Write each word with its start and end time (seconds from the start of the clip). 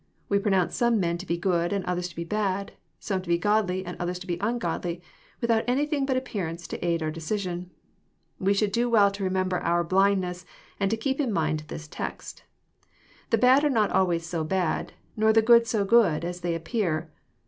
We 0.29 0.39
pronounce 0.39 0.75
some 0.75 0.99
men 0.99 1.19
to 1.19 1.27
be 1.27 1.37
good 1.37 1.71
and 1.71 1.85
others 1.85 2.07
to 2.09 2.15
be 2.15 2.23
bad,— 2.23 2.71
some 2.99 3.21
to 3.21 3.27
be 3.29 3.37
godly 3.37 3.85
and 3.85 3.95
others 3.99 4.17
to 4.17 4.25
be 4.25 4.39
ungodly, 4.41 4.99
without 5.41 5.63
anything 5.67 6.07
but 6.07 6.17
appearance 6.17 6.65
to 6.69 6.83
aid 6.83 7.03
our 7.03 7.11
decision. 7.11 7.69
We 8.39 8.55
should 8.55 8.71
do 8.71 8.89
well 8.89 9.11
to 9.11 9.23
remember 9.23 9.59
our 9.59 9.83
blindness, 9.83 10.43
and 10.79 10.89
to 10.89 10.97
keep 10.97 11.19
in 11.19 11.31
mind 11.31 11.65
this 11.67 11.87
text. 11.87 12.41
The 13.29 13.37
bad 13.37 13.63
are 13.63 13.69
not 13.69 13.91
always 13.91 14.25
so 14.25 14.43
bad, 14.43 14.93
nor 15.15 15.31
the 15.31 15.43
good 15.43 15.67
so 15.67 15.85
good 15.85 16.25
as 16.25 16.41
they 16.41 16.55
appear. 16.55 17.11